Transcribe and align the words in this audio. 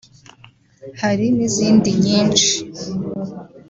hari 1.01 1.25
n’izindi 1.35 1.89
nyinshi” 2.03 2.53